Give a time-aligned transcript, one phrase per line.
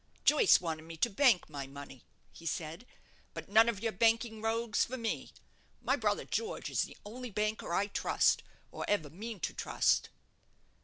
[0.25, 2.87] "Joyce wanted me to bank my money," he said;
[3.35, 5.31] "but none of your banking rogues for me.
[5.79, 8.41] My brother George is the only banker I trust,
[8.71, 10.09] or ever mean to trust."